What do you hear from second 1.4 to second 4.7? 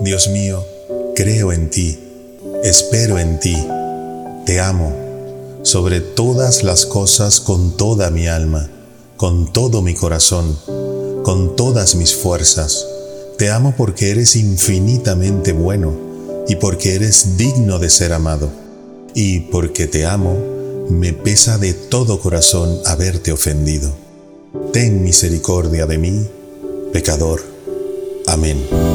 en ti, espero en ti, te